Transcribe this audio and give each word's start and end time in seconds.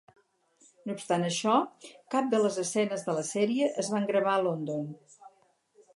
No 0.87 0.95
obstant 0.99 1.25
això, 1.27 1.57
cap 2.15 2.31
de 2.33 2.41
les 2.45 2.57
escenes 2.63 3.07
de 3.11 3.15
la 3.19 3.27
sèrie 3.31 3.69
es 3.85 3.93
van 3.97 4.09
gravar 4.13 4.37
a 4.39 4.45
London. 4.49 4.93